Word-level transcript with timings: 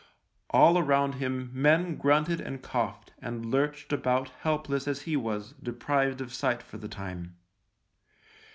Ail 0.51 0.79
around 0.79 1.13
him 1.21 1.51
men 1.53 1.95
grunted 1.95 2.41
and 2.41 2.63
coughed, 2.63 3.11
and 3.21 3.45
lurched 3.45 3.93
about 3.93 4.29
helpless 4.39 4.87
as 4.87 5.03
he 5.03 5.15
was, 5.15 5.53
deprived 5.61 6.21
of 6.21 6.33
sight 6.33 6.63
for 6.63 6.79
the 6.79 6.89
time. 6.89 7.35